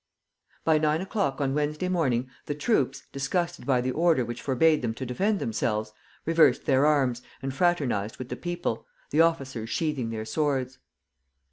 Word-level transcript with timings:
By 0.63 0.79
nine 0.79 0.99
o'clock 1.01 1.39
on 1.39 1.53
Wednesday 1.53 1.87
morning 1.87 2.27
the 2.47 2.55
troops, 2.55 3.03
disgusted 3.11 3.67
by 3.67 3.81
the 3.81 3.91
order 3.91 4.25
which 4.25 4.41
forbade 4.41 4.81
them 4.81 4.95
to 4.95 5.05
defend 5.05 5.37
themselves, 5.37 5.93
reversed 6.25 6.65
their 6.65 6.87
arms 6.87 7.21
and 7.43 7.53
fraternized 7.53 8.17
with 8.17 8.29
the 8.29 8.35
people, 8.35 8.87
the 9.11 9.21
officers 9.21 9.69
sheathing 9.69 10.09
their 10.09 10.25
swords. 10.25 10.79